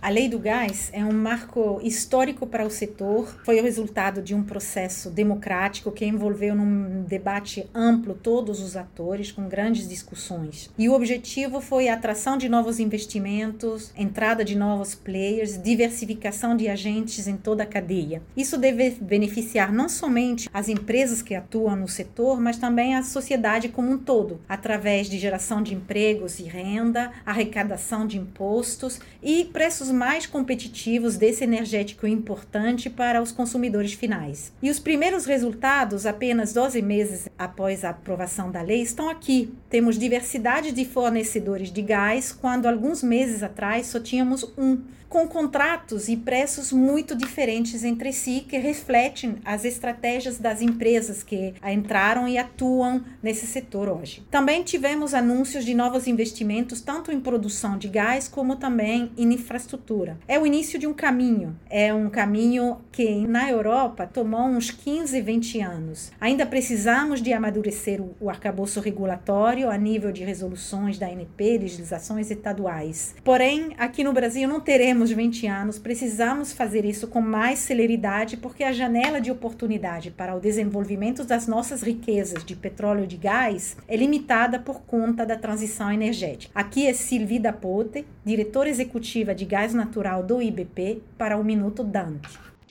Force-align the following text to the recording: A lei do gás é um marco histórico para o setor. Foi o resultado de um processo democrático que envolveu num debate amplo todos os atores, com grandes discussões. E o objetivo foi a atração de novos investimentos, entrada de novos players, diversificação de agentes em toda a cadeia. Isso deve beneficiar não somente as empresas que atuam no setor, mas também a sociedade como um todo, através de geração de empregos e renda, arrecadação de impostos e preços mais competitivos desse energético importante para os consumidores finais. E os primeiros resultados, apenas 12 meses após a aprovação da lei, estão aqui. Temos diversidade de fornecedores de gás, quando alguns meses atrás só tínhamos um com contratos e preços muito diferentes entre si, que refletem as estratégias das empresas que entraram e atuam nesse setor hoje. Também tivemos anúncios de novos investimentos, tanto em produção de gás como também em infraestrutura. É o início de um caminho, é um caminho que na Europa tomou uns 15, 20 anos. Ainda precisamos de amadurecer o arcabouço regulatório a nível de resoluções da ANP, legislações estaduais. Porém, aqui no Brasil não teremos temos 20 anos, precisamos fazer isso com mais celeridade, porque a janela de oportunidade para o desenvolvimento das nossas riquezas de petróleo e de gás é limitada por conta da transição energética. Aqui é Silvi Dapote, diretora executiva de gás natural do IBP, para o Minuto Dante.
A 0.00 0.10
lei 0.10 0.28
do 0.28 0.38
gás 0.38 0.90
é 0.92 1.04
um 1.04 1.12
marco 1.12 1.80
histórico 1.82 2.46
para 2.46 2.64
o 2.64 2.70
setor. 2.70 3.40
Foi 3.44 3.58
o 3.58 3.62
resultado 3.62 4.22
de 4.22 4.34
um 4.34 4.42
processo 4.42 5.10
democrático 5.10 5.90
que 5.90 6.04
envolveu 6.04 6.54
num 6.54 7.02
debate 7.02 7.68
amplo 7.74 8.14
todos 8.14 8.60
os 8.60 8.76
atores, 8.76 9.32
com 9.32 9.48
grandes 9.48 9.88
discussões. 9.88 10.70
E 10.78 10.88
o 10.88 10.92
objetivo 10.92 11.60
foi 11.60 11.88
a 11.88 11.94
atração 11.94 12.36
de 12.36 12.48
novos 12.48 12.78
investimentos, 12.78 13.90
entrada 13.96 14.44
de 14.44 14.54
novos 14.56 14.94
players, 14.94 15.60
diversificação 15.60 16.56
de 16.56 16.68
agentes 16.68 17.26
em 17.26 17.36
toda 17.36 17.62
a 17.62 17.66
cadeia. 17.66 18.22
Isso 18.36 18.58
deve 18.58 18.90
beneficiar 19.00 19.72
não 19.72 19.88
somente 19.88 20.48
as 20.52 20.68
empresas 20.68 21.22
que 21.22 21.34
atuam 21.34 21.74
no 21.74 21.88
setor, 21.88 22.40
mas 22.40 22.58
também 22.58 22.94
a 22.94 23.02
sociedade 23.02 23.70
como 23.70 23.90
um 23.90 23.98
todo, 23.98 24.40
através 24.48 25.08
de 25.08 25.18
geração 25.18 25.62
de 25.62 25.74
empregos 25.74 26.38
e 26.38 26.44
renda, 26.44 27.10
arrecadação 27.24 28.06
de 28.06 28.18
impostos 28.18 29.00
e 29.22 29.44
preços 29.46 29.85
mais 29.90 30.26
competitivos 30.26 31.16
desse 31.16 31.44
energético 31.44 32.06
importante 32.06 32.90
para 32.90 33.22
os 33.22 33.32
consumidores 33.32 33.92
finais. 33.92 34.52
E 34.62 34.70
os 34.70 34.78
primeiros 34.78 35.24
resultados, 35.24 36.06
apenas 36.06 36.52
12 36.52 36.82
meses 36.82 37.28
após 37.38 37.84
a 37.84 37.90
aprovação 37.90 38.50
da 38.50 38.62
lei, 38.62 38.82
estão 38.82 39.08
aqui. 39.08 39.52
Temos 39.68 39.98
diversidade 39.98 40.72
de 40.72 40.84
fornecedores 40.84 41.70
de 41.70 41.82
gás, 41.82 42.32
quando 42.32 42.66
alguns 42.66 43.02
meses 43.02 43.42
atrás 43.42 43.86
só 43.86 44.00
tínhamos 44.00 44.44
um 44.56 44.78
com 45.08 45.26
contratos 45.26 46.08
e 46.08 46.16
preços 46.16 46.72
muito 46.72 47.14
diferentes 47.14 47.84
entre 47.84 48.12
si, 48.12 48.44
que 48.48 48.58
refletem 48.58 49.36
as 49.44 49.64
estratégias 49.64 50.38
das 50.38 50.60
empresas 50.60 51.22
que 51.22 51.54
entraram 51.64 52.26
e 52.28 52.36
atuam 52.36 53.02
nesse 53.22 53.46
setor 53.46 53.88
hoje. 53.88 54.26
Também 54.30 54.62
tivemos 54.62 55.14
anúncios 55.14 55.64
de 55.64 55.74
novos 55.74 56.06
investimentos, 56.06 56.80
tanto 56.80 57.12
em 57.12 57.20
produção 57.20 57.78
de 57.78 57.88
gás 57.88 58.28
como 58.28 58.56
também 58.56 59.10
em 59.16 59.32
infraestrutura. 59.32 60.18
É 60.26 60.38
o 60.38 60.46
início 60.46 60.78
de 60.78 60.86
um 60.86 60.94
caminho, 60.94 61.58
é 61.70 61.94
um 61.94 62.10
caminho 62.10 62.78
que 62.90 63.26
na 63.26 63.50
Europa 63.50 64.06
tomou 64.06 64.46
uns 64.46 64.70
15, 64.70 65.20
20 65.20 65.60
anos. 65.60 66.12
Ainda 66.20 66.44
precisamos 66.44 67.22
de 67.26 67.32
amadurecer 67.32 68.00
o 68.20 68.28
arcabouço 68.28 68.80
regulatório 68.80 69.70
a 69.70 69.76
nível 69.76 70.10
de 70.10 70.24
resoluções 70.24 70.98
da 70.98 71.06
ANP, 71.06 71.58
legislações 71.58 72.30
estaduais. 72.30 73.14
Porém, 73.22 73.74
aqui 73.78 74.02
no 74.02 74.12
Brasil 74.12 74.48
não 74.48 74.60
teremos 74.60 74.96
temos 74.96 75.10
20 75.10 75.46
anos, 75.46 75.78
precisamos 75.78 76.52
fazer 76.52 76.84
isso 76.84 77.06
com 77.06 77.20
mais 77.20 77.58
celeridade, 77.58 78.36
porque 78.38 78.64
a 78.64 78.72
janela 78.72 79.20
de 79.20 79.30
oportunidade 79.30 80.10
para 80.10 80.34
o 80.34 80.40
desenvolvimento 80.40 81.22
das 81.22 81.46
nossas 81.46 81.82
riquezas 81.82 82.42
de 82.42 82.56
petróleo 82.56 83.04
e 83.04 83.06
de 83.06 83.16
gás 83.18 83.76
é 83.86 83.94
limitada 83.94 84.58
por 84.58 84.80
conta 84.82 85.26
da 85.26 85.36
transição 85.36 85.92
energética. 85.92 86.50
Aqui 86.54 86.86
é 86.86 86.94
Silvi 86.94 87.38
Dapote, 87.38 88.06
diretora 88.24 88.70
executiva 88.70 89.34
de 89.34 89.44
gás 89.44 89.74
natural 89.74 90.22
do 90.22 90.40
IBP, 90.40 91.02
para 91.18 91.36
o 91.36 91.44
Minuto 91.44 91.84
Dante. 91.84 92.55